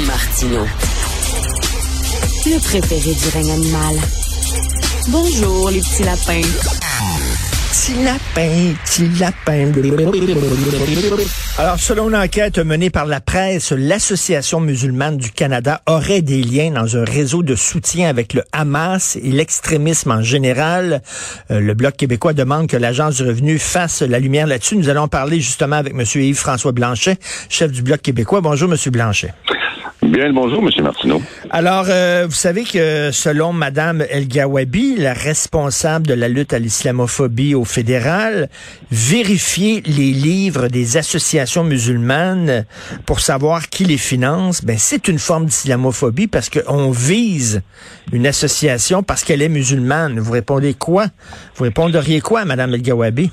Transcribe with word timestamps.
Martino. 0.00 0.66
Le 2.46 2.58
préféré 2.58 3.14
du 3.14 3.28
règne 3.32 3.52
animal. 3.52 3.96
Bonjour, 5.08 5.70
les 5.70 5.78
petits 5.78 6.02
lapins. 6.02 6.40
Petit 7.70 8.02
lapin, 8.02 8.74
petit 8.84 9.08
lapin. 9.20 9.72
Alors, 11.58 11.78
selon 11.78 12.08
une 12.08 12.16
enquête 12.16 12.58
menée 12.58 12.90
par 12.90 13.06
la 13.06 13.20
presse, 13.20 13.70
l'Association 13.70 14.60
musulmane 14.60 15.16
du 15.16 15.30
Canada 15.30 15.80
aurait 15.86 16.22
des 16.22 16.42
liens 16.42 16.72
dans 16.72 16.96
un 16.96 17.04
réseau 17.04 17.44
de 17.44 17.54
soutien 17.54 18.08
avec 18.08 18.34
le 18.34 18.42
Hamas 18.50 19.16
et 19.16 19.30
l'extrémisme 19.30 20.10
en 20.10 20.22
général. 20.22 21.02
Euh, 21.52 21.60
le 21.60 21.74
Bloc 21.74 21.96
québécois 21.96 22.32
demande 22.32 22.66
que 22.66 22.76
l'Agence 22.76 23.16
du 23.16 23.22
revenu 23.22 23.60
fasse 23.60 24.02
la 24.02 24.18
lumière 24.18 24.48
là-dessus. 24.48 24.76
Nous 24.76 24.88
allons 24.88 25.06
parler 25.06 25.40
justement 25.40 25.76
avec 25.76 25.94
M. 25.94 26.00
Yves-François 26.00 26.72
Blanchet, 26.72 27.16
chef 27.48 27.70
du 27.70 27.82
Bloc 27.82 28.02
québécois. 28.02 28.40
Bonjour, 28.40 28.68
M. 28.68 28.76
Blanchet. 28.90 29.32
Bien, 30.14 30.32
bonjour, 30.32 30.62
M. 30.62 30.70
Martineau. 30.84 31.20
Alors, 31.50 31.86
euh, 31.88 32.26
vous 32.28 32.36
savez 32.36 32.62
que 32.62 33.10
selon 33.10 33.52
Mme 33.52 34.04
El 34.08 34.28
Gawabi, 34.28 34.94
la 34.94 35.12
responsable 35.12 36.06
de 36.06 36.14
la 36.14 36.28
lutte 36.28 36.52
à 36.52 36.60
l'islamophobie 36.60 37.56
au 37.56 37.64
fédéral, 37.64 38.48
vérifier 38.92 39.82
les 39.84 40.12
livres 40.12 40.68
des 40.68 40.96
associations 40.98 41.64
musulmanes 41.64 42.64
pour 43.06 43.18
savoir 43.18 43.68
qui 43.68 43.84
les 43.86 43.96
finance, 43.96 44.64
ben 44.64 44.78
c'est 44.78 45.08
une 45.08 45.18
forme 45.18 45.46
d'islamophobie 45.46 46.28
parce 46.28 46.48
qu'on 46.48 46.92
vise 46.92 47.62
une 48.12 48.28
association 48.28 49.02
parce 49.02 49.24
qu'elle 49.24 49.42
est 49.42 49.48
musulmane. 49.48 50.20
Vous 50.20 50.30
répondez 50.30 50.74
quoi? 50.74 51.06
Vous 51.56 51.64
répondriez 51.64 52.20
quoi, 52.20 52.44
Mme 52.44 52.74
El 52.74 52.82
Gawabi? 52.82 53.32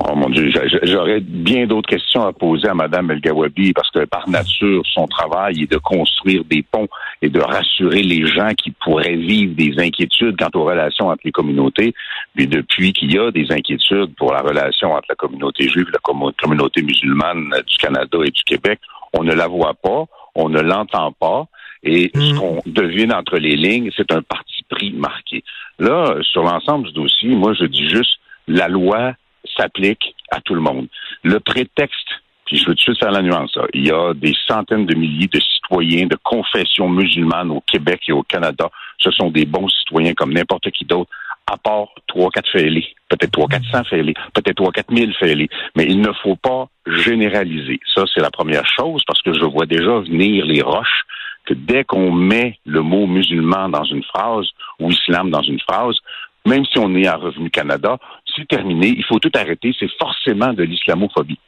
Oh 0.00 0.14
mon 0.14 0.30
Dieu, 0.30 0.52
j'aurais 0.84 1.20
bien 1.20 1.66
d'autres 1.66 1.88
questions 1.88 2.24
à 2.24 2.32
poser 2.32 2.68
à 2.68 2.74
Mme 2.74 3.10
El 3.10 3.20
Gawabi 3.20 3.72
parce 3.72 3.90
que 3.90 4.04
par 4.04 4.28
nature, 4.28 4.82
son 4.86 5.08
travail 5.08 5.62
est 5.62 5.72
de 5.72 5.78
construire 5.78 6.44
des 6.44 6.62
ponts 6.62 6.86
et 7.20 7.28
de 7.28 7.40
rassurer 7.40 8.02
les 8.02 8.24
gens 8.26 8.54
qui 8.54 8.70
pourraient 8.70 9.16
vivre 9.16 9.54
des 9.56 9.74
inquiétudes 9.78 10.36
quant 10.38 10.50
aux 10.54 10.64
relations 10.64 11.08
entre 11.08 11.22
les 11.24 11.32
communautés. 11.32 11.94
Mais 12.36 12.46
depuis 12.46 12.92
qu'il 12.92 13.12
y 13.12 13.18
a 13.18 13.32
des 13.32 13.50
inquiétudes 13.50 14.14
pour 14.16 14.32
la 14.32 14.40
relation 14.40 14.92
entre 14.92 15.06
la 15.08 15.16
communauté 15.16 15.68
juive 15.68 15.88
la 15.92 16.32
communauté 16.38 16.82
musulmane 16.82 17.50
du 17.66 17.76
Canada 17.78 18.18
et 18.24 18.30
du 18.30 18.44
Québec, 18.44 18.78
on 19.14 19.24
ne 19.24 19.34
la 19.34 19.48
voit 19.48 19.74
pas, 19.74 20.04
on 20.36 20.48
ne 20.48 20.60
l'entend 20.60 21.10
pas. 21.12 21.46
Et 21.82 22.10
ce 22.14 22.34
mmh. 22.34 22.38
qu'on 22.38 22.60
devine 22.66 23.12
entre 23.12 23.36
les 23.36 23.56
lignes, 23.56 23.90
c'est 23.96 24.12
un 24.12 24.22
parti 24.22 24.62
pris 24.68 24.92
marqué. 24.92 25.42
Là, 25.78 26.16
sur 26.22 26.42
l'ensemble 26.42 26.86
du 26.88 26.92
dossier, 26.92 27.30
moi, 27.30 27.52
je 27.54 27.64
dis 27.64 27.88
juste 27.88 28.18
la 28.46 28.68
loi 28.68 29.14
s'applique 29.58 30.14
à 30.30 30.40
tout 30.40 30.54
le 30.54 30.60
monde. 30.60 30.88
Le 31.22 31.40
prétexte, 31.40 32.08
puis 32.46 32.56
je 32.56 32.66
veux 32.66 32.74
tout 32.74 32.76
de 32.76 32.80
suite 32.80 32.98
faire 32.98 33.10
la 33.10 33.22
nuance, 33.22 33.56
il 33.74 33.86
y 33.86 33.90
a 33.90 34.14
des 34.14 34.34
centaines 34.46 34.86
de 34.86 34.94
milliers 34.94 35.28
de 35.28 35.40
citoyens 35.40 36.06
de 36.06 36.16
confession 36.22 36.88
musulmane 36.88 37.50
au 37.50 37.60
Québec 37.60 38.02
et 38.08 38.12
au 38.12 38.22
Canada. 38.22 38.70
Ce 38.98 39.10
sont 39.10 39.30
des 39.30 39.44
bons 39.44 39.68
citoyens 39.68 40.14
comme 40.14 40.32
n'importe 40.32 40.70
qui 40.70 40.84
d'autre, 40.84 41.10
à 41.50 41.56
part 41.56 41.88
trois, 42.06 42.30
quatre 42.30 42.50
fêlés, 42.50 42.94
peut-être 43.08 43.32
trois, 43.32 43.48
quatre 43.48 43.64
cents 43.70 43.84
fêlés, 43.84 44.14
peut-être 44.34 44.56
trois, 44.56 44.72
quatre 44.72 44.90
mille 44.90 45.14
fêlés. 45.14 45.48
Mais 45.76 45.84
il 45.84 46.00
ne 46.00 46.12
faut 46.22 46.36
pas 46.36 46.68
généraliser. 46.86 47.80
Ça, 47.94 48.04
c'est 48.12 48.20
la 48.20 48.30
première 48.30 48.66
chose, 48.66 49.02
parce 49.06 49.22
que 49.22 49.32
je 49.32 49.44
vois 49.44 49.66
déjà 49.66 50.00
venir 50.00 50.44
les 50.44 50.62
roches 50.62 51.04
que 51.46 51.54
dès 51.54 51.84
qu'on 51.84 52.12
met 52.12 52.58
le 52.66 52.82
mot 52.82 53.06
musulman 53.06 53.70
dans 53.70 53.84
une 53.84 54.04
phrase 54.04 54.46
ou 54.78 54.90
islam 54.90 55.30
dans 55.30 55.42
une 55.42 55.60
phrase, 55.60 55.96
même 56.46 56.64
si 56.66 56.78
on 56.78 56.94
est 56.94 57.06
à 57.06 57.16
Revenu 57.16 57.50
Canada, 57.50 57.98
terminé, 58.46 58.88
il 58.88 59.04
faut 59.04 59.18
tout 59.18 59.32
arrêter, 59.34 59.74
c'est 59.78 59.90
forcément 59.98 60.52
de 60.52 60.62
l'islamophobie. 60.62 61.38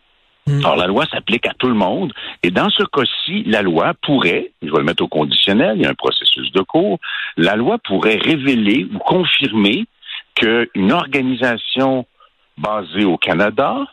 Hmm. 0.47 0.61
Alors, 0.61 0.77
la 0.77 0.87
loi 0.87 1.05
s'applique 1.07 1.47
à 1.47 1.55
tout 1.55 1.69
le 1.69 1.75
monde. 1.75 2.13
Et 2.43 2.51
dans 2.51 2.71
ce 2.71 2.83
cas-ci, 2.85 3.45
la 3.45 3.63
loi 3.63 3.93
pourrait, 4.03 4.53
je 4.63 4.71
vais 4.71 4.79
le 4.79 4.85
mettre 4.85 5.03
au 5.03 5.09
conditionnel, 5.09 5.77
il 5.77 5.83
y 5.83 5.87
a 5.87 5.91
un 5.91 5.95
processus 5.95 6.51
de 6.53 6.63
cours, 6.63 6.99
la 7.37 7.57
loi 7.57 7.79
pourrait 7.79 8.17
révéler 8.17 8.87
ou 8.93 8.99
confirmer 8.99 9.87
qu'une 10.35 10.93
organisation 10.93 12.07
basée 12.57 13.05
au 13.05 13.17
Canada, 13.17 13.87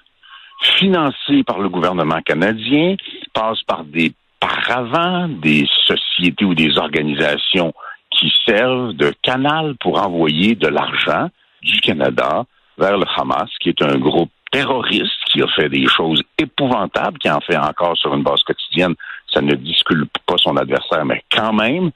financée 0.62 1.44
par 1.46 1.60
le 1.60 1.70
gouvernement 1.70 2.22
canadien, 2.22 2.96
passe 3.34 3.62
par 3.64 3.84
des 3.84 4.14
paravents, 4.40 5.28
des 5.28 5.68
sociétés 5.86 6.46
ou 6.46 6.56
des 6.56 6.78
organisations 6.78 7.74
qui 8.12 8.32
servent 8.46 8.94
de 8.94 9.14
canal 9.22 9.76
pour 9.80 10.02
envoyer 10.02 10.56
de 10.56 10.68
l'argent 10.68 11.30
du 11.62 11.80
Canada 11.82 12.46
vers 12.78 12.98
le 12.98 13.06
Hamas, 13.16 13.50
qui 13.60 13.70
est 13.70 13.82
un 13.82 13.98
groupe 13.98 14.32
terroriste 14.52 15.24
qui 15.32 15.42
a 15.42 15.48
fait 15.48 15.70
des 15.70 15.88
choses 15.88 16.24
épouvantables, 16.38 17.18
qui 17.20 17.30
en 17.30 17.42
fait 17.42 17.58
encore 17.58 17.98
sur 17.98 18.14
une 18.14 18.24
base 18.24 18.42
quotidienne. 18.44 18.96
Ça 19.32 19.42
ne 19.42 19.56
disculpe 19.56 20.18
pas 20.26 20.38
son 20.38 20.56
adversaire, 20.56 21.06
mais 21.06 21.24
quand 21.32 21.54
même, 21.54 21.92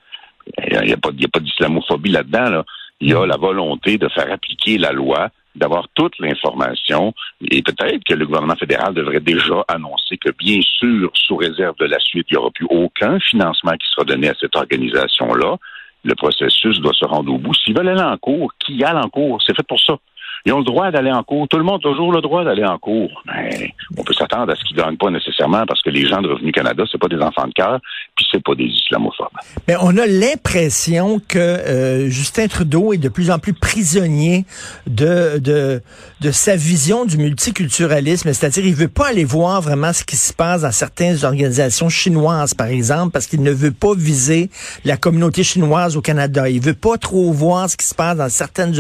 il 0.58 0.82
n'y 0.86 0.94
a, 0.94 0.98
pas, 0.98 1.12
d'islamophobie 1.12 2.12
là-dedans. 2.12 2.64
Il 3.00 3.10
y 3.10 3.14
a 3.14 3.26
la 3.26 3.38
volonté 3.38 3.98
de 3.98 4.08
faire 4.10 4.32
appliquer 4.32 4.78
la 4.78 4.92
loi, 4.92 5.30
d'avoir 5.56 5.88
toute 5.96 6.18
l'information, 6.20 7.14
et 7.50 7.62
peut-être 7.62 8.04
que 8.04 8.14
le 8.14 8.26
gouvernement 8.26 8.56
fédéral 8.56 8.94
devrait 8.94 9.20
déjà 9.20 9.64
annoncer 9.68 10.18
que, 10.18 10.32
bien 10.32 10.60
sûr, 10.62 11.12
sous 11.14 11.36
réserve 11.36 11.76
de 11.78 11.86
la 11.86 12.00
suite, 12.00 12.28
il 12.30 12.34
n'y 12.34 12.38
aura 12.38 12.52
plus 12.52 12.68
aucun 12.70 13.20
financement 13.20 13.74
qui 13.74 13.88
sera 13.92 14.04
donné 14.04 14.30
à 14.30 14.36
cette 14.40 14.56
organisation-là. 14.56 15.58
Le 16.04 16.16
processus 16.16 16.80
doit 16.80 16.94
se 16.94 17.06
rendre 17.06 17.34
au 17.34 17.38
bout. 17.38 17.54
S'ils 17.54 17.76
veulent 17.78 17.90
aller 17.90 18.02
en 18.02 18.18
cours, 18.18 18.52
qui 18.60 18.84
aille 18.84 18.96
en 18.96 19.10
cours? 19.10 19.42
C'est 19.46 19.56
fait 19.56 19.68
pour 19.68 19.80
ça. 19.80 19.98
Ils 20.46 20.54
ont 20.54 20.60
le 20.60 20.64
droit 20.64 20.92
d'aller 20.92 21.12
en 21.12 21.24
cours. 21.24 21.48
Tout 21.48 21.58
le 21.58 21.64
monde 21.64 21.82
a 21.84 21.90
toujours 21.90 22.12
le 22.12 22.22
droit 22.22 22.44
d'aller 22.44 22.66
en 22.66 22.78
cours. 22.78 23.24
Mais 23.28 23.74
on 23.98 24.04
peut 24.04 24.14
s'attendre 24.14 24.52
à 24.52 24.56
ce 24.56 24.64
qu'ils 24.64 24.78
ne 24.78 24.82
gagnent 24.82 24.98
pas 24.98 25.10
nécessairement 25.10 25.66
parce 25.68 25.82
que 25.82 25.90
les 25.90 26.08
gens 26.08 26.22
de 26.22 26.30
Revenu 26.30 26.52
Canada, 26.52 26.84
c'est 26.92 27.00
pas 27.00 27.08
des 27.08 27.20
enfants 27.20 27.48
de 27.48 27.54
cœur, 27.54 27.80
puis 28.16 28.26
c'est 28.32 28.44
pas 28.44 28.56
des 28.56 28.66
islamophobes. 28.66 29.28
Mais 29.68 29.76
on 29.82 29.98
a 29.98 30.06
l'impression 30.06 31.22
que 31.28 31.38
euh, 31.38 32.10
Justin 32.10 32.48
Trudeau 32.48 32.94
est 32.94 32.98
de 32.98 33.10
plus 33.10 33.30
en 33.30 33.40
plus 33.40 33.54
prisonnier 33.54 34.46
de, 34.88 35.38
de, 35.40 35.82
de 36.22 36.32
sa 36.32 36.56
vision 36.56 37.06
du 37.06 37.18
multiculturalisme. 37.18 38.34
C'est-à-dire, 38.34 38.66
il 38.66 38.76
veut 38.76 38.88
pas 38.88 39.10
aller 39.10 39.26
voir 39.26 39.62
vraiment 39.62 39.94
ce 39.94 40.04
qui 40.04 40.16
se 40.16 40.34
passe 40.34 40.62
dans 40.62 40.72
certaines 40.72 41.24
organisations 41.24 41.90
chinoises, 41.90 42.54
par 42.54 42.68
exemple, 42.68 43.12
parce 43.12 43.28
qu'il 43.28 43.44
ne 43.44 43.52
veut 43.52 43.72
pas 43.72 43.94
viser 43.96 44.50
la 44.86 44.98
communauté 44.98 45.44
chinoise 45.44 45.98
au 45.98 46.02
Canada. 46.02 46.50
Il 46.50 46.62
veut 46.62 46.74
pas 46.74 46.98
trop 46.98 47.32
voir 47.32 47.70
ce 47.70 47.78
qui 47.78 47.86
se 47.86 47.96
passe 47.96 48.18
dans 48.18 48.30
certaines 48.30 48.74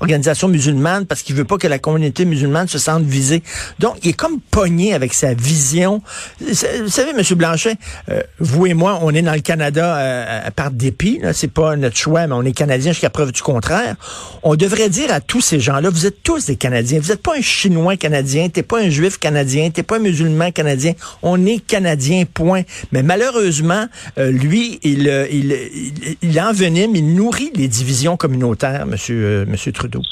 organisations 0.00 0.48
musulmanes 0.48 0.99
parce 1.06 1.22
qu'il 1.22 1.34
veut 1.34 1.44
pas 1.44 1.58
que 1.58 1.66
la 1.66 1.78
communauté 1.78 2.24
musulmane 2.24 2.68
se 2.68 2.78
sente 2.78 3.02
visée. 3.02 3.42
Donc, 3.78 3.96
il 4.02 4.10
est 4.10 4.14
comme 4.14 4.40
pogné 4.40 4.94
avec 4.94 5.14
sa 5.14 5.34
vision. 5.34 6.02
Vous 6.40 6.54
savez, 6.54 7.10
M. 7.10 7.22
Blanchet, 7.36 7.76
euh, 8.08 8.22
vous 8.38 8.66
et 8.66 8.74
moi, 8.74 8.98
on 9.02 9.14
est 9.14 9.22
dans 9.22 9.34
le 9.34 9.40
Canada 9.40 9.96
euh, 9.96 10.50
par 10.54 10.70
dépit. 10.70 11.20
C'est 11.32 11.52
pas 11.52 11.76
notre 11.76 11.96
choix, 11.96 12.26
mais 12.26 12.34
on 12.34 12.42
est 12.42 12.52
Canadiens 12.52 12.92
jusqu'à 12.92 13.10
preuve 13.10 13.32
du 13.32 13.42
contraire. 13.42 13.96
On 14.42 14.56
devrait 14.56 14.88
dire 14.88 15.12
à 15.12 15.20
tous 15.20 15.40
ces 15.40 15.60
gens-là, 15.60 15.90
vous 15.90 16.06
êtes 16.06 16.22
tous 16.22 16.46
des 16.46 16.56
Canadiens. 16.56 17.00
Vous 17.00 17.08
n'êtes 17.08 17.22
pas 17.22 17.36
un 17.36 17.42
Chinois 17.42 17.96
canadien, 17.96 18.48
t'es 18.48 18.62
pas 18.62 18.80
un 18.80 18.88
Juif 18.88 19.18
canadien, 19.18 19.70
t'es 19.70 19.82
pas 19.82 19.96
un 19.96 20.00
musulman 20.00 20.50
canadien. 20.50 20.92
On 21.22 21.44
est 21.46 21.58
Canadien, 21.58 22.24
point. 22.24 22.62
Mais 22.92 23.02
malheureusement, 23.02 23.86
euh, 24.18 24.30
lui, 24.30 24.78
il, 24.82 25.06
il, 25.30 25.52
il, 25.52 26.16
il 26.22 26.40
envenime, 26.40 26.96
il 26.96 27.14
nourrit 27.14 27.52
les 27.54 27.68
divisions 27.68 28.16
communautaires, 28.16 28.82
M. 28.82 29.46
Monsieur 29.46 29.72
Trudeau 29.72 30.02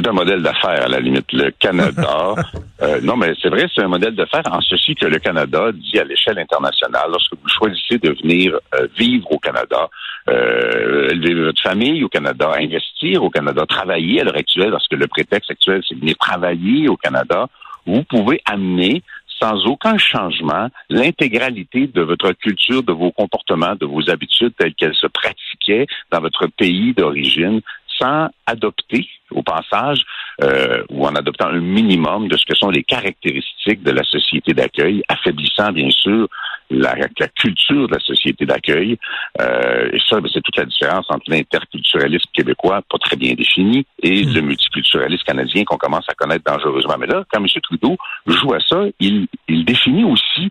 c'est 0.00 0.08
un 0.08 0.12
modèle 0.12 0.42
d'affaires 0.42 0.84
à 0.84 0.88
la 0.88 1.00
limite. 1.00 1.30
Le 1.32 1.50
Canada, 1.50 2.34
euh, 2.82 3.00
non, 3.02 3.16
mais 3.16 3.32
c'est 3.40 3.48
vrai, 3.48 3.66
c'est 3.74 3.82
un 3.82 3.88
modèle 3.88 4.14
d'affaires 4.14 4.42
en 4.50 4.60
ceci 4.60 4.94
que 4.94 5.06
le 5.06 5.18
Canada 5.18 5.70
dit 5.72 5.98
à 5.98 6.04
l'échelle 6.04 6.38
internationale, 6.38 7.08
lorsque 7.10 7.32
vous 7.34 7.48
choisissez 7.48 7.98
de 7.98 8.10
venir 8.22 8.58
euh, 8.74 8.86
vivre 8.96 9.30
au 9.30 9.38
Canada, 9.38 9.88
euh, 10.28 11.10
élever 11.10 11.34
votre 11.44 11.62
famille 11.62 12.02
au 12.02 12.08
Canada, 12.08 12.50
investir 12.58 13.22
au 13.22 13.30
Canada, 13.30 13.66
travailler 13.66 14.20
à 14.20 14.24
l'heure 14.24 14.36
actuelle, 14.36 14.70
parce 14.70 14.88
que 14.88 14.96
le 14.96 15.06
prétexte 15.06 15.50
actuel, 15.50 15.82
c'est 15.86 15.94
de 15.94 16.00
venir 16.00 16.16
travailler 16.18 16.88
au 16.88 16.96
Canada, 16.96 17.46
vous 17.86 18.02
pouvez 18.04 18.40
amener 18.46 19.02
sans 19.40 19.66
aucun 19.66 19.96
changement 19.96 20.68
l'intégralité 20.90 21.86
de 21.86 22.02
votre 22.02 22.32
culture, 22.32 22.82
de 22.82 22.92
vos 22.92 23.10
comportements, 23.10 23.74
de 23.74 23.86
vos 23.86 24.10
habitudes 24.10 24.52
telles 24.58 24.74
qu'elles 24.74 24.94
se 24.94 25.06
pratiquaient 25.06 25.86
dans 26.10 26.20
votre 26.20 26.46
pays 26.46 26.92
d'origine 26.92 27.60
sans 28.00 28.28
adopter 28.46 29.08
au 29.30 29.42
passage 29.42 30.02
euh, 30.42 30.82
ou 30.90 31.06
en 31.06 31.14
adoptant 31.14 31.48
un 31.48 31.60
minimum 31.60 32.28
de 32.28 32.36
ce 32.36 32.44
que 32.44 32.56
sont 32.56 32.70
les 32.70 32.82
caractéristiques 32.82 33.82
de 33.82 33.90
la 33.90 34.02
société 34.04 34.54
d'accueil, 34.54 35.02
affaiblissant 35.08 35.72
bien 35.72 35.90
sûr 35.90 36.28
la, 36.70 36.94
culture 37.36 37.88
de 37.88 37.94
la 37.94 38.00
société 38.00 38.46
d'accueil. 38.46 38.98
Euh, 39.40 39.90
et 39.92 39.98
ça, 40.08 40.20
ben, 40.20 40.28
c'est 40.32 40.40
toute 40.40 40.56
la 40.56 40.64
différence 40.64 41.06
entre 41.08 41.30
l'interculturalisme 41.30 42.30
québécois, 42.32 42.82
pas 42.88 42.98
très 42.98 43.16
bien 43.16 43.34
défini, 43.34 43.84
et 44.02 44.24
hmm. 44.24 44.34
le 44.34 44.40
multiculturalisme 44.40 45.24
canadien 45.24 45.64
qu'on 45.64 45.76
commence 45.76 46.08
à 46.08 46.14
connaître 46.14 46.44
dangereusement. 46.44 46.96
Mais 46.98 47.06
là, 47.06 47.24
quand 47.30 47.40
M. 47.40 47.46
Trudeau 47.62 47.96
joue 48.26 48.54
à 48.54 48.60
ça, 48.60 48.84
il, 49.00 49.26
il 49.48 49.64
définit 49.64 50.04
aussi 50.04 50.50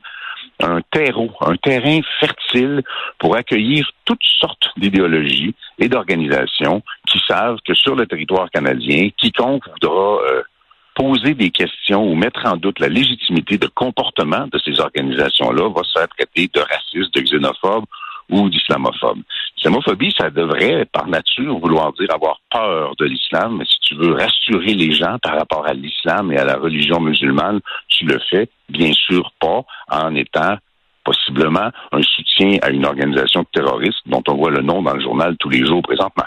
un 0.62 0.82
terreau, 0.92 1.32
un 1.42 1.56
terrain 1.56 2.00
fertile 2.20 2.82
pour 3.18 3.36
accueillir 3.36 3.90
toutes 4.06 4.24
sortes 4.40 4.70
d'idéologies 4.78 5.56
et 5.78 5.88
d'organisations 5.88 6.82
qui 7.08 7.20
savent 7.28 7.60
que 7.66 7.74
sur 7.74 7.96
le 7.96 8.06
territoire 8.06 8.50
canadien, 8.52 9.10
quiconque 9.18 9.64
voudra 9.70 10.20
euh, 10.24 10.44
poser 10.96 11.34
des 11.34 11.50
questions 11.50 12.06
ou 12.06 12.16
mettre 12.16 12.46
en 12.46 12.58
doute 12.58 12.80
la 12.80 12.90
légitimité 12.90 13.58
de 13.58 13.68
comportement 13.68 14.48
de 14.52 14.60
ces 14.60 14.80
organisations-là 14.80 15.70
va 15.70 15.84
se 15.84 15.98
faire 15.98 16.08
traiter 16.10 16.50
de 16.54 16.60
raciste, 16.60 17.14
de 17.16 17.22
xénophobe 17.22 17.86
ou 18.30 18.50
d'islamophobe. 18.50 19.20
L'islamophobie, 19.60 20.14
ça 20.18 20.30
devrait, 20.30 20.86
par 20.86 21.08
nature, 21.08 21.60
vouloir 21.60 21.92
dire 21.92 22.08
avoir 22.14 22.40
peur 22.50 22.96
de 22.98 23.04
l'islam, 23.04 23.58
mais 23.58 23.66
si 23.66 23.78
tu 23.82 23.96
veux 23.96 24.14
rassurer 24.14 24.74
les 24.74 24.94
gens 24.94 25.18
par 25.22 25.38
rapport 25.38 25.68
à 25.68 25.74
l'islam 25.74 26.32
et 26.32 26.38
à 26.38 26.46
la 26.46 26.56
religion 26.56 27.02
musulmane, 27.02 27.60
tu 27.90 28.06
le 28.06 28.20
fais 28.30 28.48
bien 28.70 28.94
sûr 28.94 29.34
pas 29.42 29.66
en 29.92 30.16
étant 30.16 30.56
possiblement 31.04 31.72
un 31.92 32.02
soutien 32.02 32.58
à 32.62 32.70
une 32.70 32.86
organisation 32.86 33.44
terroriste 33.52 34.00
dont 34.06 34.24
on 34.30 34.36
voit 34.36 34.52
le 34.52 34.62
nom 34.62 34.82
dans 34.82 34.94
le 34.94 35.02
journal 35.02 35.36
tous 35.38 35.50
les 35.50 35.66
jours 35.66 35.82
présentement. 35.82 36.26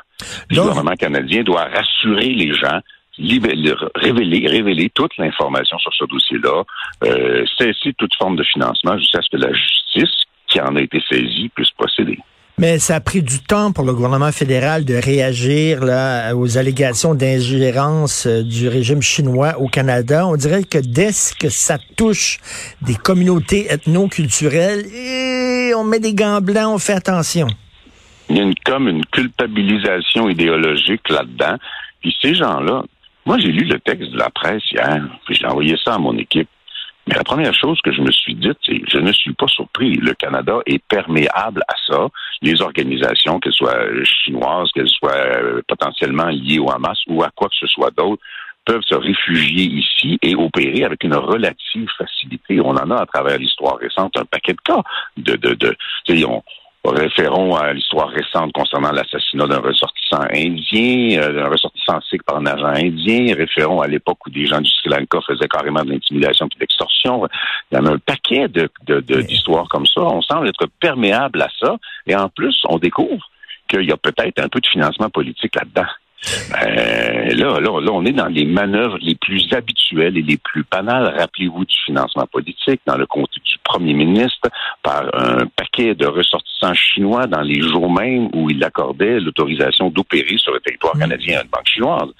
Le 0.51 0.61
gouvernement 0.61 0.97
canadien 0.97 1.43
doit 1.43 1.65
rassurer 1.65 2.35
les 2.35 2.53
gens 2.53 2.81
révéler, 3.17 4.47
révéler 4.47 4.91
toute 4.91 5.17
l'information 5.17 5.79
sur 5.79 5.93
ce 5.95 6.05
dossier-là, 6.05 6.65
euh, 7.05 7.45
cesser 7.57 7.95
toute 7.97 8.15
forme 8.17 8.37
de 8.37 8.45
financement 8.45 8.99
jusqu'à 8.99 9.21
ce 9.23 9.31
que 9.31 9.43
la 9.43 9.53
justice, 9.55 10.23
qui 10.49 10.61
en 10.61 10.77
a 10.77 10.83
été 10.83 11.03
saisie, 11.09 11.51
puisse 11.55 11.71
procéder. 11.71 12.19
Mais 12.59 12.79
ça 12.79 12.97
a 12.97 13.01
pris 13.01 13.23
du 13.23 13.41
temps 13.41 13.73
pour 13.73 13.85
le 13.85 13.95
gouvernement 13.95 14.31
fédéral 14.31 14.85
de 14.85 14.95
réagir 14.95 15.81
aux 16.37 16.59
allégations 16.59 17.15
d'ingérence 17.15 18.27
euh, 18.27 18.43
du 18.43 18.69
régime 18.69 19.01
chinois 19.01 19.59
au 19.59 19.69
Canada. 19.69 20.27
On 20.27 20.37
dirait 20.37 20.63
que 20.63 20.79
dès 20.79 21.11
que 21.41 21.49
ça 21.49 21.79
touche 21.97 22.39
des 22.83 22.95
communautés 22.95 23.73
ethno-culturelles, 23.73 24.85
eh, 24.95 25.73
on 25.75 25.85
met 25.85 25.99
des 25.99 26.15
gants 26.15 26.43
blancs, 26.43 26.75
on 26.75 26.79
fait 26.79 26.93
attention. 26.93 27.47
Il 28.29 28.37
y 28.37 28.41
a 28.41 28.43
une, 28.43 28.55
comme 28.65 28.87
une 28.87 29.05
culpabilisation 29.07 30.29
idéologique 30.29 31.09
là-dedans. 31.09 31.57
Puis 32.03 32.15
ces 32.21 32.35
gens-là, 32.35 32.85
moi 33.25 33.39
j'ai 33.39 33.49
lu 33.49 33.65
le 33.65 33.81
texte 33.81 34.11
de 34.11 34.19
la 34.19 34.29
presse 34.31 34.63
hier, 34.71 35.03
puis 35.25 35.35
j'ai 35.35 35.47
envoyé 35.47 35.77
ça 35.83 35.95
à 35.95 35.99
mon 35.99 36.17
équipe. 36.19 36.49
Mais 37.07 37.15
la 37.17 37.25
première 37.25 37.55
chose 37.55 37.81
que 37.83 37.93
je 37.93 38.01
me 38.01 38.13
suis 38.13 38.35
dite, 38.35 38.59
c'est 38.65 38.81
je 38.89 38.99
ne 38.99 39.13
suis 39.13 39.33
pas 39.35 39.49
surpris. 39.49 39.95
Le 39.95 40.15
Canada 40.15 40.61
est 40.67 40.83
perméable 40.89 41.63
à 41.67 41.75
ça. 41.87 42.09
Les 42.43 42.63
organisations, 42.63 43.41
qu'elles 43.41 43.53
soient 43.53 43.87
chinoises, 44.05 44.71
qu'elles 44.73 44.89
soient 44.89 45.11
euh, 45.13 45.63
potentiellement 45.67 46.29
liées 46.29 46.61
au 46.61 46.71
Hamas 46.71 46.99
ou 47.09 47.23
à 47.23 47.31
quoi 47.35 47.49
que 47.49 47.57
ce 47.59 47.67
soit 47.67 47.91
d'autre, 47.97 48.23
peuvent 48.65 48.83
se 48.87 48.95
réfugier 48.95 49.65
ici 49.65 50.19
et 50.23 50.37
opérer 50.37 50.85
avec 50.85 51.03
une 51.03 51.17
relative 51.17 51.89
facilité. 51.99 52.61
On 52.61 52.71
en 52.71 52.91
a 52.91 53.03
à 53.03 53.07
travers 53.07 53.39
l'histoire 53.39 53.77
récente 53.79 54.17
un 54.17 54.25
paquet 54.25 54.53
de 54.53 54.61
cas 54.61 54.83
de, 55.17 55.35
de, 55.35 55.55
de 55.55 55.77
référons 56.91 57.55
à 57.55 57.73
l'histoire 57.73 58.09
récente 58.09 58.53
concernant 58.53 58.91
l'assassinat 58.91 59.47
d'un 59.47 59.61
ressortissant 59.61 60.23
indien, 60.35 61.21
euh, 61.21 61.33
d'un 61.33 61.49
ressortissant 61.49 62.01
sikh 62.03 62.23
par 62.25 62.39
un 62.39 62.47
agent 62.47 62.67
indien. 62.67 63.35
Référons 63.37 63.81
à 63.81 63.87
l'époque 63.87 64.19
où 64.27 64.31
des 64.31 64.47
gens 64.47 64.61
du 64.61 64.71
Sri 64.71 64.91
Lanka 64.91 65.21
faisaient 65.27 65.49
carrément 65.49 65.85
de 65.85 65.93
l'intimidation 65.93 66.47
et 66.47 66.55
de 66.57 66.61
l'extorsion. 66.61 67.27
Il 67.71 67.77
y 67.77 67.81
en 67.81 67.87
a 67.87 67.93
un 67.93 67.99
paquet 67.99 68.49
de, 68.49 68.69
d'histoires 69.23 69.69
comme 69.69 69.87
ça. 69.87 70.03
On 70.03 70.23
semble 70.23 70.49
être 70.49 70.67
perméable 70.81 71.43
à 71.43 71.49
ça. 71.61 71.77
Et 72.07 72.17
en 72.17 72.29
plus, 72.29 72.61
on 72.69 72.79
découvre 72.79 73.31
qu'il 73.69 73.85
y 73.85 73.93
a 73.93 73.97
peut-être 73.97 74.41
un 74.41 74.49
peu 74.49 74.61
de 74.61 74.67
financement 74.67 75.09
politique 75.09 75.55
là-dedans. 75.55 75.89
Ben, 76.51 77.37
là, 77.37 77.59
là, 77.61 77.81
là, 77.81 77.91
on 77.93 78.05
est 78.05 78.13
dans 78.13 78.29
les 78.29 78.45
manœuvres 78.45 78.99
les 79.01 79.17
plus 79.17 79.53
habituelles 79.53 80.17
et 80.17 80.23
les 80.23 80.37
plus 80.37 80.65
banales. 80.71 81.15
Rappelez-vous 81.19 81.65
du 81.65 81.77
financement 81.85 82.27
politique 82.27 82.81
dans 82.87 82.97
le 82.97 83.07
compte 83.07 83.33
du 83.45 83.59
premier 83.65 83.93
ministre 83.93 84.49
par 84.83 85.03
un 85.15 85.47
paquet 85.57 85.95
de 85.95 86.07
ressortissants 86.07 86.75
chinois 86.75 87.27
dans 87.27 87.41
les 87.41 87.61
jours 87.61 87.91
mêmes 87.91 88.29
où 88.35 88.51
il 88.51 88.63
accordait 88.63 89.19
l'autorisation 89.19 89.91
d'opérer 89.91 90.37
sur 90.37 90.53
le 90.53 90.61
territoire 90.61 90.97
canadien 90.97 91.41
à 91.41 91.43
une 91.43 91.49
banque 91.49 91.67
chinoise. 91.67 92.11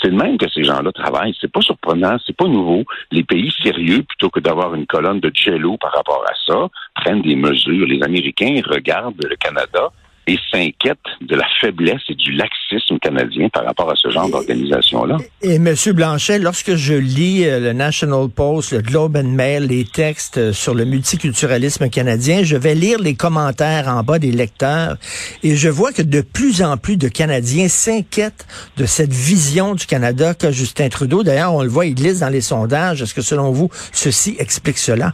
C'est 0.00 0.08
le 0.08 0.16
même 0.16 0.38
que 0.38 0.48
ces 0.48 0.64
gens-là 0.64 0.92
travaillent. 0.92 1.36
C'est 1.40 1.50
pas 1.50 1.60
surprenant, 1.60 2.16
c'est 2.26 2.36
pas 2.36 2.46
nouveau. 2.46 2.84
Les 3.10 3.24
pays 3.24 3.52
sérieux, 3.62 4.02
plutôt 4.02 4.30
que 4.30 4.40
d'avoir 4.40 4.74
une 4.74 4.86
colonne 4.86 5.20
de 5.20 5.30
cello 5.34 5.76
par 5.76 5.92
rapport 5.92 6.24
à 6.26 6.32
ça, 6.46 6.68
prennent 6.94 7.22
des 7.22 7.36
mesures. 7.36 7.86
Les 7.86 8.02
Américains 8.02 8.60
regardent 8.66 9.24
le 9.24 9.36
Canada 9.36 9.92
et 10.26 10.38
s'inquiète 10.50 10.98
de 11.20 11.36
la 11.36 11.46
faiblesse 11.60 12.02
et 12.08 12.14
du 12.14 12.32
laxisme 12.32 12.98
canadien 12.98 13.48
par 13.50 13.64
rapport 13.64 13.90
à 13.90 13.94
ce 13.94 14.08
genre 14.10 14.28
d'organisation-là. 14.28 15.18
Et, 15.42 15.56
M. 15.56 15.74
Blanchet, 15.92 16.38
lorsque 16.38 16.74
je 16.74 16.94
lis 16.94 17.44
euh, 17.46 17.60
le 17.60 17.72
National 17.72 18.28
Post, 18.28 18.72
le 18.72 18.80
Globe 18.80 19.16
and 19.16 19.28
Mail, 19.28 19.66
les 19.66 19.84
textes 19.84 20.38
euh, 20.38 20.52
sur 20.52 20.74
le 20.74 20.84
multiculturalisme 20.84 21.88
canadien, 21.90 22.42
je 22.42 22.56
vais 22.56 22.74
lire 22.74 22.98
les 22.98 23.14
commentaires 23.14 23.88
en 23.88 24.02
bas 24.02 24.18
des 24.18 24.32
lecteurs 24.32 24.96
et 25.42 25.56
je 25.56 25.68
vois 25.68 25.92
que 25.92 26.02
de 26.02 26.20
plus 26.20 26.62
en 26.62 26.76
plus 26.76 26.96
de 26.96 27.08
Canadiens 27.08 27.68
s'inquiètent 27.68 28.46
de 28.76 28.86
cette 28.86 29.12
vision 29.12 29.74
du 29.74 29.86
Canada 29.86 30.34
qu'a 30.34 30.50
Justin 30.50 30.88
Trudeau. 30.88 31.22
D'ailleurs, 31.22 31.54
on 31.54 31.62
le 31.62 31.68
voit, 31.68 31.86
il 31.86 31.94
glisse 31.94 32.20
dans 32.20 32.28
les 32.28 32.40
sondages. 32.40 33.02
Est-ce 33.02 33.14
que 33.14 33.22
selon 33.22 33.50
vous, 33.50 33.68
ceci 33.92 34.36
explique 34.38 34.78
cela? 34.78 35.12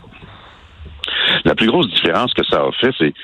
La 1.45 1.55
plus 1.55 1.67
grosse 1.67 1.89
différence 1.89 2.33
que 2.35 2.45
ça 2.45 2.59
a 2.59 2.71
fait, 2.81 2.91
c'est 2.99 3.15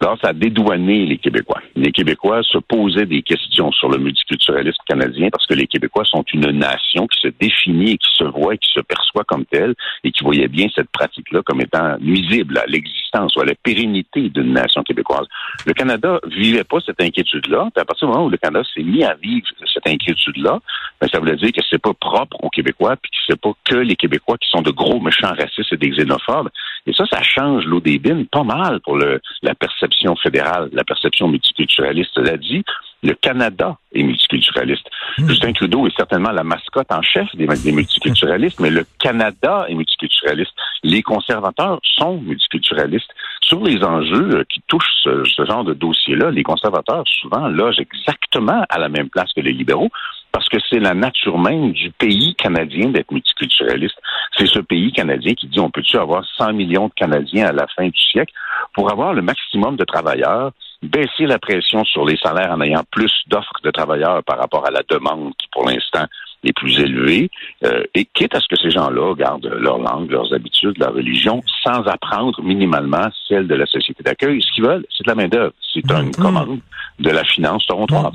ça 0.00 0.28
a 0.28 0.32
dédouané 0.32 1.06
les 1.06 1.18
Québécois. 1.18 1.60
Les 1.76 1.92
Québécois 1.92 2.42
se 2.42 2.58
posaient 2.58 3.06
des 3.06 3.22
questions 3.22 3.70
sur 3.72 3.90
le 3.90 3.98
multiculturalisme 3.98 4.82
canadien 4.86 5.28
parce 5.30 5.46
que 5.46 5.54
les 5.54 5.66
Québécois 5.66 6.04
sont 6.04 6.24
une 6.32 6.50
nation 6.50 7.06
qui 7.06 7.20
se 7.20 7.28
définit 7.38 7.98
qui 7.98 8.08
se 8.16 8.24
voit 8.24 8.56
qui 8.56 8.70
se 8.72 8.80
perçoit 8.80 9.24
comme 9.24 9.44
telle 9.44 9.74
et 10.04 10.10
qui 10.10 10.24
voyait 10.24 10.48
bien 10.48 10.68
cette 10.74 10.90
pratique-là 10.90 11.42
comme 11.44 11.60
étant 11.60 11.98
nuisible 12.00 12.58
à 12.58 12.66
l'existence 12.66 13.36
ou 13.36 13.40
à 13.40 13.44
la 13.44 13.54
pérennité 13.54 14.28
d'une 14.30 14.52
nation 14.52 14.82
québécoise. 14.82 15.26
Le 15.66 15.74
Canada 15.74 16.18
vivait 16.26 16.64
pas 16.64 16.78
cette 16.84 17.00
inquiétude-là. 17.00 17.68
À 17.76 17.84
partir 17.84 18.08
du 18.08 18.12
moment 18.14 18.26
où 18.26 18.30
le 18.30 18.38
Canada 18.38 18.66
s'est 18.74 18.82
mis 18.82 19.04
à 19.04 19.14
vivre 19.14 19.46
cette 19.72 19.86
inquiétude-là, 19.86 20.60
ben, 21.00 21.08
ça 21.08 21.18
voulait 21.18 21.36
dire 21.36 21.52
que 21.52 21.60
c'est 21.68 21.80
pas 21.80 21.94
propre 21.94 22.42
aux 22.42 22.50
Québécois 22.50 22.96
puis 22.96 23.10
que 23.10 23.16
c'est 23.26 23.40
pas 23.40 23.52
que 23.64 23.76
les 23.76 23.96
Québécois 23.96 24.38
qui 24.38 24.48
sont 24.48 24.62
de 24.62 24.70
gros 24.70 25.00
méchants 25.00 25.34
racistes 25.38 25.72
et 25.72 25.76
des 25.76 25.90
xénophobes. 25.90 26.48
Et 26.90 26.92
ça, 26.92 27.04
ça 27.06 27.22
change 27.22 27.66
l'eau 27.66 27.78
des 27.78 28.00
bines 28.00 28.26
pas 28.26 28.42
mal 28.42 28.80
pour 28.80 28.96
le, 28.96 29.20
la 29.42 29.54
perception 29.54 30.16
fédérale, 30.16 30.70
la 30.72 30.82
perception 30.82 31.28
multiculturaliste. 31.28 32.10
Cela 32.14 32.36
dit, 32.36 32.64
le 33.04 33.14
Canada 33.14 33.78
est 33.94 34.02
multiculturaliste. 34.02 34.86
Mmh. 35.18 35.28
Justin 35.28 35.52
Trudeau 35.52 35.86
est 35.86 35.96
certainement 35.96 36.32
la 36.32 36.42
mascotte 36.42 36.90
en 36.90 37.00
chef 37.00 37.28
des, 37.36 37.46
multiculturalistes, 37.70 38.58
mais 38.58 38.70
le 38.70 38.84
Canada 38.98 39.66
est 39.68 39.74
multiculturaliste. 39.74 40.52
Les 40.82 41.02
conservateurs 41.02 41.78
sont 41.84 42.16
multiculturalistes. 42.16 43.14
Sur 43.40 43.62
les 43.62 43.82
enjeux 43.84 44.38
euh, 44.38 44.44
qui 44.48 44.60
touchent 44.66 44.96
ce, 45.04 45.22
ce 45.24 45.44
genre 45.44 45.62
de 45.62 45.74
dossier-là, 45.74 46.32
les 46.32 46.42
conservateurs 46.42 47.04
souvent 47.06 47.46
logent 47.46 47.78
exactement 47.78 48.64
à 48.68 48.78
la 48.80 48.88
même 48.88 49.10
place 49.10 49.32
que 49.32 49.40
les 49.40 49.52
libéraux 49.52 49.90
parce 50.32 50.48
que 50.48 50.58
c'est 50.68 50.78
la 50.78 50.94
nature 50.94 51.38
même 51.38 51.72
du 51.72 51.90
pays 51.90 52.34
canadien 52.34 52.90
d'être 52.90 53.10
multiculturaliste. 53.10 54.00
C'est 54.36 54.46
ce 54.46 54.60
pays 54.60 54.92
canadien 54.92 55.34
qui 55.34 55.48
dit 55.48 55.60
on 55.60 55.70
peut-tu 55.70 55.96
avoir 55.96 56.24
100 56.36 56.52
millions 56.52 56.88
de 56.88 56.92
Canadiens 56.94 57.46
à 57.46 57.52
la 57.52 57.66
fin 57.68 57.86
du 57.86 57.98
siècle? 57.98 58.32
Pour 58.74 58.90
avoir 58.90 59.12
le 59.12 59.22
maximum 59.22 59.76
de 59.76 59.84
travailleurs 59.84 60.52
baisser 60.82 61.26
la 61.26 61.38
pression 61.38 61.84
sur 61.84 62.04
les 62.04 62.16
salaires 62.16 62.52
en 62.52 62.60
ayant 62.60 62.84
plus 62.90 63.12
d'offres 63.26 63.60
de 63.62 63.70
travailleurs 63.70 64.22
par 64.24 64.38
rapport 64.38 64.66
à 64.66 64.70
la 64.70 64.82
demande 64.88 65.32
qui, 65.36 65.46
pour 65.52 65.68
l'instant, 65.68 66.06
est 66.44 66.52
plus 66.52 66.78
élevée, 66.78 67.30
euh, 67.64 67.82
et 67.94 68.06
quitte 68.06 68.34
à 68.34 68.40
ce 68.40 68.48
que 68.48 68.56
ces 68.60 68.70
gens-là 68.70 69.14
gardent 69.14 69.52
leur 69.60 69.78
langue, 69.78 70.10
leurs 70.10 70.32
habitudes, 70.32 70.78
leur 70.78 70.94
religion, 70.94 71.42
sans 71.62 71.82
apprendre 71.86 72.42
minimalement 72.42 73.08
celle 73.28 73.46
de 73.46 73.54
la 73.54 73.66
société 73.66 74.02
d'accueil. 74.02 74.40
Ce 74.42 74.54
qu'ils 74.54 74.64
veulent, 74.64 74.84
c'est 74.96 75.04
de 75.04 75.10
la 75.10 75.14
main-d'œuvre. 75.14 75.52
C'est 75.72 75.80
une 75.90 76.10
mm-hmm. 76.10 76.16
commande 76.16 76.60
de 77.00 77.10
la 77.10 77.24
finance 77.24 77.66
torontoise. 77.66 78.12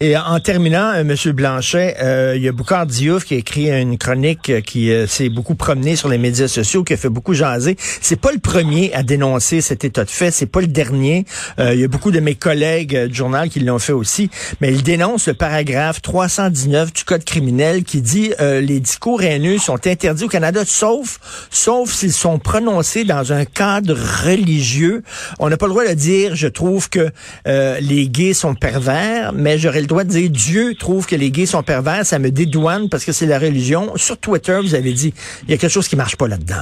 Et 0.00 0.16
en 0.16 0.38
terminant, 0.40 0.92
euh, 0.94 1.00
M. 1.00 1.32
Blanchet, 1.32 1.96
euh, 2.02 2.34
il 2.36 2.42
y 2.42 2.48
a 2.48 2.52
Boucard 2.52 2.86
Diouf 2.86 3.24
qui 3.24 3.34
a 3.34 3.38
écrit 3.38 3.70
une 3.70 3.96
chronique 3.96 4.50
euh, 4.50 4.60
qui 4.60 4.90
s'est 5.06 5.28
beaucoup 5.28 5.54
promené 5.54 5.96
sur 5.96 6.08
les 6.08 6.18
médias 6.18 6.48
sociaux, 6.48 6.84
qui 6.84 6.92
a 6.92 6.96
fait 6.96 7.08
beaucoup 7.08 7.32
jaser. 7.32 7.76
C'est 7.78 8.20
pas 8.20 8.32
le 8.32 8.38
premier 8.38 8.92
à 8.92 9.02
dénoncer 9.02 9.60
cet 9.60 9.84
état 9.84 10.04
de 10.04 10.10
fait, 10.10 10.30
c'est 10.30 10.50
pas 10.50 10.60
le 10.60 10.66
dernier. 10.66 11.24
il 11.58 11.80
y 11.80 11.84
a 11.84 11.88
beaucoup 11.88 12.10
de 12.10 12.20
mes 12.20 12.34
collègues 12.34 13.06
du 13.06 13.14
journal 13.14 13.48
qui 13.48 13.60
l'ont 13.60 13.78
fait 13.78 13.92
aussi, 13.92 14.30
mais 14.60 14.72
il 14.72 14.82
dénonce 14.82 15.28
le 15.28 15.34
paragraphe 15.34 16.02
319 16.02 16.92
du 16.92 17.04
Code 17.04 17.24
criminel 17.24 17.65
qui 17.84 18.02
dit 18.02 18.32
les 18.40 18.80
discours 18.80 19.22
haineux 19.22 19.58
sont 19.58 19.86
interdits 19.86 20.24
au 20.24 20.28
Canada, 20.28 20.62
sauf 20.64 21.18
sauf 21.50 21.90
s'ils 21.90 22.12
sont 22.12 22.38
prononcés 22.38 23.04
dans 23.04 23.32
un 23.32 23.44
cadre 23.44 23.94
religieux. 23.94 25.02
On 25.38 25.48
n'a 25.48 25.56
pas 25.56 25.66
le 25.66 25.72
droit 25.72 25.86
de 25.86 25.94
dire, 25.94 26.34
je 26.34 26.48
trouve 26.48 26.88
que 26.88 27.10
les 27.46 28.08
gays 28.08 28.34
sont 28.34 28.54
pervers, 28.54 29.32
mais 29.32 29.58
j'aurais 29.58 29.80
le 29.80 29.86
droit 29.86 30.04
de 30.04 30.10
dire 30.10 30.30
Dieu 30.30 30.74
trouve 30.74 31.06
que 31.06 31.16
les 31.16 31.30
gays 31.30 31.46
sont 31.46 31.62
pervers, 31.62 32.04
ça 32.04 32.18
me 32.18 32.30
dédouane 32.30 32.88
parce 32.88 33.04
que 33.04 33.12
c'est 33.12 33.26
la 33.26 33.38
religion. 33.38 33.96
Sur 33.96 34.18
Twitter, 34.18 34.58
vous 34.62 34.74
avez 34.74 34.92
dit, 34.92 35.14
il 35.44 35.50
y 35.50 35.54
a 35.54 35.56
quelque 35.56 35.72
chose 35.72 35.88
qui 35.88 35.96
marche 35.96 36.16
pas 36.16 36.28
là-dedans. 36.28 36.54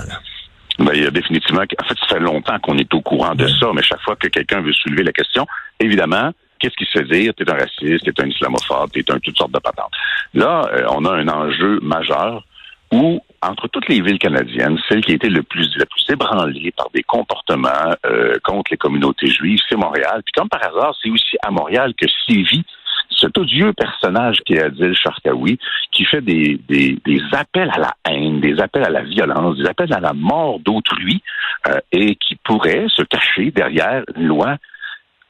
Ben, 0.79 0.91
il 0.95 1.05
y 1.05 1.07
a 1.07 1.11
définitivement, 1.11 1.61
en 1.63 1.89
fait, 1.89 1.95
ça 2.01 2.17
fait 2.17 2.21
longtemps 2.21 2.59
qu'on 2.61 2.79
est 2.79 2.93
au 2.95 3.01
courant 3.01 3.35
de 3.35 3.47
ça, 3.47 3.67
mais 3.75 3.83
chaque 3.83 4.01
fois 4.01 4.17
que 4.17 4.27
quelqu'un 4.29 4.61
veut 4.61 4.73
soulever 4.73 5.05
la 5.05 5.13
question, 5.13 5.47
évidemment, 5.79 6.33
qu'est-ce 6.65 6.77
qui 6.77 6.91
se 6.91 6.99
fait 6.99 7.05
dire? 7.05 7.35
T'es 7.35 7.49
un 7.51 7.55
raciste, 7.55 8.05
t'es 8.05 8.23
un 8.23 8.29
islamophobe, 8.29 8.91
t'es 8.93 9.05
un 9.11 9.19
toutes 9.19 9.37
sortes 9.37 9.53
de 9.53 9.59
patentes. 9.59 9.93
Là, 10.33 10.63
euh, 10.73 10.87
on 10.91 11.05
a 11.05 11.13
un 11.13 11.29
enjeu 11.29 11.79
majeur 11.83 12.45
où, 12.93 13.21
entre 13.43 13.69
toutes 13.69 13.89
les 13.89 14.01
villes 14.01 14.19
canadiennes, 14.19 14.79
celle 14.89 15.05
qui 15.05 15.13
a 15.13 15.15
été 15.17 15.29
le 15.29 15.43
plus, 15.43 15.69
la 15.77 15.87
plus 15.87 16.05
ébranlée 16.09 16.73
par 16.77 16.89
des 16.95 17.03
comportements 17.03 17.95
euh, 18.07 18.35
contre 18.43 18.71
les 18.71 18.77
communautés 18.77 19.29
juives, 19.29 19.59
c'est 19.69 19.77
Montréal. 19.77 20.23
Puis 20.25 20.33
comme 20.35 20.49
par 20.49 20.63
hasard, 20.63 20.95
c'est 21.03 21.11
aussi 21.11 21.37
à 21.43 21.51
Montréal 21.51 21.93
que 22.01 22.07
sévit 22.27 22.65
cet 23.11 23.37
odieux 23.39 23.73
personnage 23.75 24.39
qui 24.45 24.55
est 24.55 24.63
Adil 24.63 24.95
Sharkawi, 24.95 25.59
qui 25.93 26.05
fait 26.05 26.21
des, 26.21 26.59
des, 26.69 26.99
des, 27.05 27.21
appels 27.33 27.71
à 27.71 27.79
la 27.79 27.95
haine, 28.09 28.41
des 28.41 28.59
appels 28.61 28.85
à 28.85 28.91
la 28.91 29.03
violence, 29.03 29.57
des 29.59 29.67
appels 29.67 29.93
à 29.93 30.01
la 30.01 30.13
mort 30.13 30.59
d'autrui, 30.61 31.23
euh, 31.69 31.79
et 31.93 32.17
qui 32.17 32.37
pourrait 32.37 32.87
se 32.89 33.03
cacher 33.03 33.51
derrière 33.51 34.03
une 34.17 34.27
loi 34.27 34.57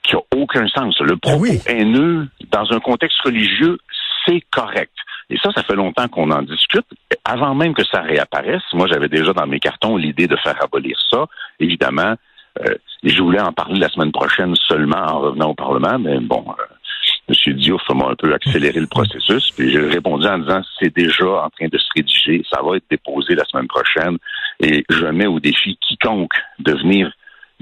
qui 0.05 0.15
a 0.15 0.21
aucun 0.37 0.69
sens. 0.69 0.99
Le 1.01 1.17
propos 1.17 1.47
haineux 1.67 2.29
dans 2.53 2.73
un 2.73 2.79
contexte 2.79 3.21
religieux, 3.23 3.79
c'est 4.25 4.43
correct. 4.53 4.93
Et 5.31 5.39
ça, 5.39 5.51
ça 5.53 5.63
fait 5.63 5.75
longtemps 5.75 6.07
qu'on 6.09 6.31
en 6.31 6.43
discute. 6.43 6.87
Avant 7.25 7.55
même 7.55 7.75
que 7.75 7.85
ça 7.85 8.03
réapparaisse, 8.03 8.63
moi, 8.75 8.87
j'avais 8.87 9.09
déjà 9.09 9.33
dans 9.33 9.47
mes 9.47 9.59
cartons 9.59 9.97
l'idée 9.97 10.29
de 10.29 10.37
faire 10.37 10.63
abolir 10.63 10.97
ça. 11.11 11.25
Évidemment, 11.59 12.15
euh, 12.61 12.75
je 13.03 13.23
voulais 13.23 13.41
en 13.41 13.53
parler 13.53 13.79
la 13.81 13.89
semaine 13.89 14.13
prochaine 14.13 14.55
seulement 14.69 15.03
en 15.07 15.21
revenant 15.21 15.51
au 15.51 15.55
Parlement, 15.55 15.99
mais 15.99 16.21
bon, 16.21 16.45
euh, 16.49 16.75
M. 17.29 17.55
Diouf 17.55 17.83
m'a 17.91 18.09
un 18.09 18.15
peu 18.15 18.33
accéléré 18.35 18.79
le 18.79 18.87
processus. 18.87 19.51
Puis 19.57 19.73
j'ai 19.73 19.81
répondu 19.81 20.27
en 20.27 20.39
disant 20.39 20.61
c'est 20.79 20.95
déjà 20.95 21.27
en 21.27 21.51
train 21.51 21.69
de 21.69 21.79
se 21.79 21.89
rédiger, 21.97 22.45
ça 22.53 22.61
va 22.63 22.77
être 22.77 22.85
déposé 22.91 23.35
la 23.35 23.45
semaine 23.45 23.67
prochaine. 23.67 24.19
Et 24.61 24.85
je 24.89 25.07
mets 25.07 25.27
au 25.27 25.41
défi 25.41 25.77
quiconque 25.81 26.35
de 26.59 26.73
venir 26.73 27.11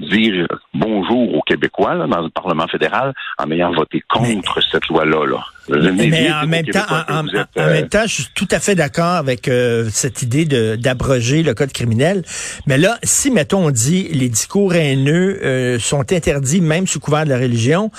dire 0.03 0.47
bonjour 0.73 1.35
aux 1.35 1.41
Québécois 1.41 1.95
là, 1.95 2.07
dans 2.07 2.21
le 2.21 2.29
Parlement 2.29 2.67
fédéral 2.67 3.13
en 3.37 3.49
ayant 3.51 3.73
voté 3.73 4.03
contre 4.09 4.57
mais, 4.57 4.63
cette 4.71 4.87
loi-là. 4.87 5.25
Là. 5.25 5.45
Mais, 5.69 6.07
mais 6.07 6.31
en, 6.31 6.45
même 6.45 6.65
temps, 6.65 6.81
en, 6.89 7.27
êtes, 7.27 7.47
en, 7.57 7.67
même 7.67 7.87
temps, 7.87 8.03
je 8.05 8.13
suis 8.13 8.27
tout 8.35 8.47
à 8.51 8.59
fait 8.59 8.75
d'accord 8.75 9.15
avec 9.15 9.47
euh, 9.47 9.87
cette 9.89 10.21
idée 10.21 10.45
d'abroger 10.77 11.41
le 11.41 11.53
code 11.53 11.71
criminel. 11.71 12.23
Mais 12.67 12.77
là, 12.77 12.97
si, 13.03 13.31
mettons, 13.31 13.67
on 13.67 13.71
dit 13.71 14.09
les 14.09 14.27
discours 14.27 14.73
haineux 14.75 15.39
euh, 15.43 15.79
sont 15.79 16.11
interdits 16.11 16.59
même 16.59 16.85
sous 16.85 16.99
couvert 16.99 17.23
de 17.23 17.29
la 17.29 17.37
religion, 17.37 17.91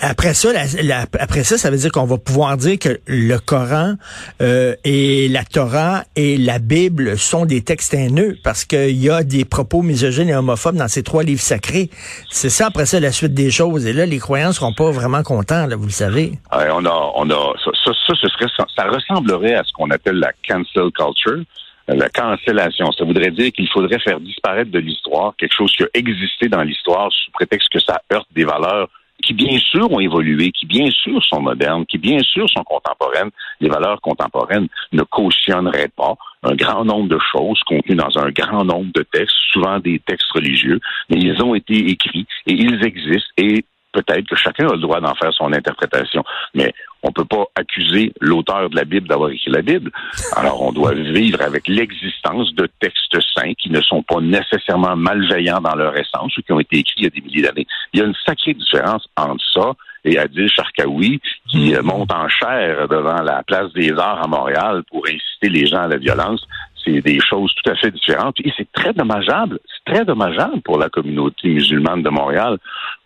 après 0.00 0.34
ça, 0.34 0.52
la, 0.52 0.64
la, 0.82 1.00
après 1.20 1.44
ça, 1.44 1.56
ça 1.56 1.70
veut 1.70 1.76
dire 1.76 1.92
qu'on 1.92 2.04
va 2.04 2.18
pouvoir 2.18 2.56
dire 2.56 2.78
que 2.78 3.00
le 3.06 3.38
Coran 3.38 3.94
euh, 4.42 4.74
et 4.84 5.28
la 5.28 5.44
Torah 5.44 6.02
et 6.16 6.36
la 6.36 6.58
Bible 6.58 7.16
sont 7.16 7.46
des 7.46 7.62
textes 7.62 7.94
haineux 7.94 8.36
parce 8.42 8.64
qu'il 8.64 8.96
y 8.96 9.08
a 9.08 9.22
des 9.22 9.44
propos 9.44 9.82
misogynes 9.82 10.28
et 10.28 10.34
homophobes 10.34 10.76
dans 10.76 10.88
ces 10.88 11.02
trois 11.02 11.22
livres 11.22 11.40
sacrés. 11.40 11.90
C'est 12.28 12.50
ça, 12.50 12.66
après 12.66 12.86
ça, 12.86 12.98
la 12.98 13.12
suite 13.12 13.34
des 13.34 13.50
choses. 13.50 13.86
Et 13.86 13.92
là, 13.92 14.04
les 14.04 14.18
croyants 14.18 14.52
seront 14.52 14.72
pas 14.72 14.90
vraiment 14.90 15.22
contents, 15.22 15.68
vous 15.76 15.86
le 15.86 15.90
savez. 15.90 16.32
Ouais, 16.52 16.68
on 16.72 16.84
a, 16.84 17.12
on 17.14 17.30
a, 17.30 17.52
ça, 17.64 17.70
ça, 17.84 17.92
ça, 18.06 18.14
ce 18.20 18.28
serait, 18.28 18.50
ça 18.76 18.84
ressemblerait 18.88 19.54
à 19.54 19.62
ce 19.64 19.72
qu'on 19.72 19.90
appelle 19.90 20.16
la 20.16 20.32
cancel 20.46 20.90
culture 20.92 21.44
la 21.86 22.08
cancellation. 22.08 22.90
Ça 22.92 23.04
voudrait 23.04 23.30
dire 23.30 23.52
qu'il 23.52 23.68
faudrait 23.68 23.98
faire 23.98 24.20
disparaître 24.20 24.70
de 24.70 24.78
l'histoire 24.78 25.34
quelque 25.36 25.54
chose 25.54 25.72
qui 25.76 25.82
a 25.82 25.88
existé 25.94 26.48
dans 26.48 26.62
l'histoire 26.62 27.10
sous 27.12 27.30
prétexte 27.32 27.68
que 27.70 27.78
ça 27.78 28.00
heurte 28.12 28.28
des 28.34 28.44
valeurs 28.44 28.88
qui 29.24 29.32
bien 29.32 29.58
sûr 29.58 29.90
ont 29.90 30.00
évolué, 30.00 30.50
qui 30.52 30.66
bien 30.66 30.90
sûr 30.90 31.22
sont 31.24 31.40
modernes, 31.40 31.86
qui 31.86 31.98
bien 31.98 32.20
sûr 32.20 32.48
sont 32.50 32.62
contemporaines. 32.64 33.30
Les 33.60 33.68
valeurs 33.68 34.00
contemporaines 34.00 34.68
ne 34.92 35.02
cautionneraient 35.02 35.90
pas 35.96 36.14
un 36.42 36.54
grand 36.54 36.84
nombre 36.84 37.08
de 37.08 37.18
choses 37.32 37.60
contenues 37.66 37.96
dans 37.96 38.18
un 38.18 38.30
grand 38.30 38.64
nombre 38.64 38.92
de 38.94 39.02
textes, 39.02 39.36
souvent 39.50 39.78
des 39.78 39.98
textes 40.00 40.30
religieux, 40.32 40.78
mais 41.08 41.16
ils 41.16 41.42
ont 41.42 41.54
été 41.54 41.74
écrits 41.90 42.26
et 42.46 42.52
ils 42.52 42.84
existent 42.84 43.30
et 43.38 43.64
peut-être 43.94 44.26
que 44.26 44.36
chacun 44.36 44.68
a 44.68 44.72
le 44.72 44.80
droit 44.80 45.00
d'en 45.00 45.14
faire 45.14 45.32
son 45.32 45.52
interprétation. 45.52 46.24
Mais 46.54 46.74
on 47.02 47.12
peut 47.12 47.24
pas 47.24 47.44
accuser 47.54 48.12
l'auteur 48.20 48.68
de 48.68 48.76
la 48.76 48.84
Bible 48.84 49.08
d'avoir 49.08 49.30
écrit 49.30 49.50
la 49.50 49.62
Bible. 49.62 49.90
Alors, 50.36 50.62
on 50.62 50.72
doit 50.72 50.94
vivre 50.94 51.40
avec 51.40 51.68
l'existence 51.68 52.52
de 52.54 52.68
textes 52.80 53.20
saints 53.34 53.54
qui 53.58 53.70
ne 53.70 53.80
sont 53.80 54.02
pas 54.02 54.20
nécessairement 54.20 54.96
malveillants 54.96 55.60
dans 55.60 55.74
leur 55.74 55.96
essence 55.96 56.36
ou 56.36 56.42
qui 56.42 56.52
ont 56.52 56.60
été 56.60 56.78
écrits 56.78 56.94
il 56.98 57.04
y 57.04 57.06
a 57.06 57.10
des 57.10 57.20
milliers 57.20 57.42
d'années. 57.42 57.66
Il 57.92 58.00
y 58.00 58.02
a 58.02 58.06
une 58.06 58.14
sacrée 58.26 58.54
différence 58.54 59.06
entre 59.16 59.44
ça 59.52 59.72
et 60.04 60.18
Adil 60.18 60.50
Sharkawi 60.50 61.20
qui 61.48 61.72
mmh. 61.72 61.80
monte 61.80 62.12
en 62.12 62.28
chair 62.28 62.88
devant 62.88 63.22
la 63.22 63.42
place 63.42 63.72
des 63.72 63.92
Arts 63.92 64.22
à 64.22 64.26
Montréal 64.26 64.82
pour 64.90 65.04
inciter 65.06 65.48
les 65.48 65.66
gens 65.66 65.82
à 65.82 65.88
la 65.88 65.96
violence 65.96 66.46
c'est 66.84 67.00
des 67.00 67.18
choses 67.20 67.52
tout 67.54 67.70
à 67.70 67.76
fait 67.76 67.90
différentes. 67.90 68.36
Et 68.44 68.52
c'est 68.56 68.70
très 68.72 68.92
dommageable, 68.92 69.58
c'est 69.66 69.92
très 69.92 70.04
dommageable 70.04 70.60
pour 70.62 70.78
la 70.78 70.88
communauté 70.88 71.48
musulmane 71.48 72.02
de 72.02 72.10
Montréal 72.10 72.58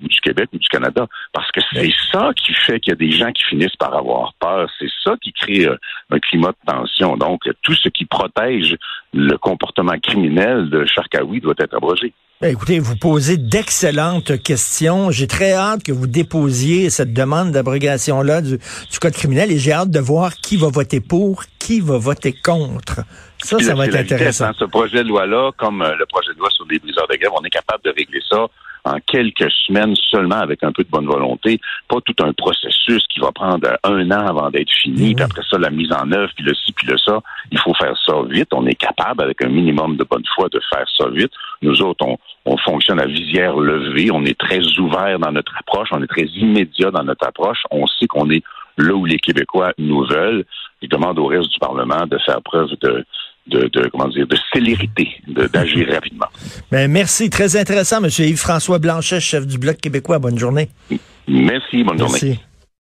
ou 0.02 0.08
du 0.08 0.20
Québec 0.20 0.48
ou 0.52 0.58
du 0.58 0.68
Canada, 0.68 1.06
parce 1.32 1.50
que 1.52 1.60
c'est 1.72 1.92
ça 2.12 2.30
qui 2.34 2.52
fait 2.54 2.80
qu'il 2.80 2.90
y 2.90 2.94
a 2.94 2.96
des 2.96 3.10
gens 3.10 3.32
qui 3.32 3.44
finissent 3.44 3.76
par 3.76 3.94
avoir 3.94 4.32
peur. 4.40 4.70
C'est 4.78 4.90
ça 5.04 5.14
qui 5.22 5.32
crée 5.32 5.66
euh, 5.66 5.76
un 6.10 6.18
climat 6.18 6.52
de 6.52 6.72
tension. 6.72 7.16
Donc, 7.16 7.42
tout 7.62 7.74
ce 7.74 7.88
qui 7.88 8.04
protège 8.04 8.76
le 9.12 9.36
comportement 9.36 9.98
criminel 10.02 10.68
de 10.70 10.84
Sharkawi 10.84 11.40
doit 11.40 11.54
être 11.58 11.74
abrogé. 11.74 12.12
Ben, 12.40 12.52
écoutez, 12.52 12.78
vous 12.78 12.94
posez 12.94 13.36
d'excellentes 13.36 14.40
questions. 14.40 15.10
J'ai 15.10 15.26
très 15.26 15.54
hâte 15.54 15.82
que 15.82 15.90
vous 15.90 16.06
déposiez 16.06 16.88
cette 16.88 17.12
demande 17.12 17.50
d'abrogation-là 17.50 18.42
du, 18.42 18.58
du, 18.58 18.98
code 19.00 19.12
criminel 19.12 19.50
et 19.50 19.58
j'ai 19.58 19.72
hâte 19.72 19.90
de 19.90 19.98
voir 19.98 20.36
qui 20.36 20.56
va 20.56 20.68
voter 20.68 21.00
pour, 21.00 21.42
qui 21.58 21.80
va 21.80 21.98
voter 21.98 22.32
contre. 22.32 23.00
Ça, 23.38 23.58
ça 23.58 23.74
va 23.74 23.86
être 23.86 23.94
intéressant. 23.94 24.16
Vitesse, 24.18 24.40
hein, 24.40 24.52
ce 24.58 24.64
projet 24.64 25.04
de 25.04 25.08
loi-là, 25.08 25.52
comme 25.56 25.82
euh, 25.82 25.94
le 25.96 26.06
projet 26.06 26.32
de 26.34 26.38
loi 26.38 26.50
sur 26.50 26.66
les 26.68 26.78
briseurs 26.78 27.06
de 27.08 27.16
grève, 27.16 27.32
on 27.34 27.44
est 27.44 27.50
capable 27.50 27.82
de 27.84 27.90
régler 27.90 28.20
ça 28.28 28.46
en 28.84 28.98
quelques 29.06 29.50
semaines 29.66 29.94
seulement 29.96 30.36
avec 30.36 30.62
un 30.62 30.72
peu 30.72 30.82
de 30.82 30.88
bonne 30.88 31.06
volonté, 31.06 31.60
pas 31.88 32.00
tout 32.00 32.14
un 32.22 32.32
processus 32.32 33.04
qui 33.08 33.20
va 33.20 33.32
prendre 33.32 33.68
un 33.84 34.10
an 34.10 34.26
avant 34.26 34.50
d'être 34.50 34.70
fini, 34.70 35.12
mmh. 35.12 35.14
puis 35.14 35.24
après 35.24 35.42
ça, 35.50 35.58
la 35.58 35.70
mise 35.70 35.92
en 35.92 36.10
œuvre, 36.12 36.32
puis 36.34 36.44
le 36.44 36.54
ci, 36.54 36.72
puis 36.72 36.86
le 36.86 36.96
ça. 36.98 37.20
Il 37.50 37.58
faut 37.58 37.74
faire 37.74 37.94
ça 38.06 38.14
vite. 38.28 38.48
On 38.52 38.66
est 38.66 38.74
capable, 38.74 39.22
avec 39.22 39.42
un 39.42 39.48
minimum 39.48 39.96
de 39.96 40.04
bonne 40.04 40.24
foi, 40.34 40.48
de 40.50 40.60
faire 40.72 40.86
ça 40.96 41.08
vite. 41.08 41.32
Nous 41.62 41.82
autres, 41.82 42.06
on, 42.06 42.16
on 42.44 42.56
fonctionne 42.58 43.00
à 43.00 43.06
visière 43.06 43.56
levée. 43.56 44.10
On 44.12 44.24
est 44.24 44.38
très 44.38 44.60
ouvert 44.78 45.18
dans 45.18 45.32
notre 45.32 45.56
approche. 45.58 45.88
On 45.92 46.02
est 46.02 46.06
très 46.06 46.26
immédiat 46.26 46.90
dans 46.90 47.04
notre 47.04 47.26
approche. 47.26 47.62
On 47.70 47.86
sait 47.86 48.06
qu'on 48.06 48.30
est 48.30 48.42
là 48.76 48.94
où 48.94 49.04
les 49.04 49.18
Québécois 49.18 49.72
nous 49.78 50.04
veulent. 50.06 50.44
Je 50.82 50.88
demande 50.88 51.18
au 51.18 51.26
reste 51.26 51.50
du 51.50 51.58
Parlement 51.58 52.06
de 52.06 52.18
faire 52.18 52.40
preuve 52.42 52.70
de, 52.80 53.04
de, 53.48 53.68
de, 53.72 53.88
comment 53.88 54.08
dire, 54.08 54.26
de 54.26 54.36
célérité, 54.52 55.08
d'agir 55.26 55.88
rapidement. 55.92 56.26
Ben, 56.70 56.90
merci. 56.90 57.30
Très 57.30 57.56
intéressant, 57.56 58.02
M. 58.02 58.10
Yves-François 58.18 58.78
Blanchet, 58.78 59.20
chef 59.20 59.46
du 59.46 59.58
Bloc 59.58 59.78
québécois. 59.78 60.18
Bonne 60.18 60.38
journée. 60.38 60.68
Merci. 61.26 61.84
Bonne 61.84 61.98
merci. 61.98 62.20
journée. 62.20 62.40